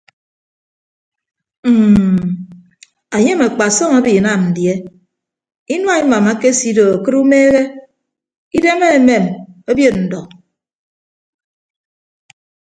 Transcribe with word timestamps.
Mm 1.69 2.17
anyem 3.15 3.39
akpasọm 3.47 3.91
abinam 3.99 4.41
die 4.55 4.73
inua 5.73 5.95
imam 6.03 6.25
akesido 6.33 6.85
akịd 6.95 7.15
umeehe 7.21 7.61
idem 8.57 8.81
amem 8.89 9.25
obiod 9.69 9.95
ndọ. 10.05 10.21